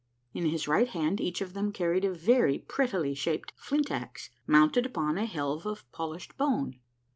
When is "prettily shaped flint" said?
2.57-3.91